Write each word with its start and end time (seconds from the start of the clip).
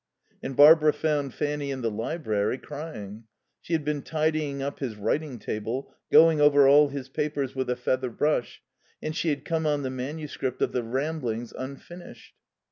And 0.41 0.55
Barbara 0.55 0.93
found 0.93 1.35
Fanny 1.35 1.69
in 1.69 1.83
the 1.83 1.91
library, 1.91 2.57
crying. 2.57 3.25
She 3.61 3.73
had 3.73 3.85
been 3.85 4.01
tidying 4.01 4.59
up 4.59 4.79
his 4.79 4.95
writing 4.95 5.37
table, 5.37 5.93
going 6.11 6.41
over 6.41 6.67
all 6.67 6.87
his 6.89 7.07
papers 7.07 7.53
with 7.55 7.69
a 7.69 7.75
feather 7.75 8.09
brush, 8.09 8.63
and 8.99 9.15
she 9.15 9.29
had 9.29 9.45
come 9.45 9.67
on 9.67 9.83
the 9.83 9.91
manuscript 9.91 10.59
of 10.63 10.71
the 10.71 10.81
Ramblings 10.81 11.53
unfinished. 11.55 12.33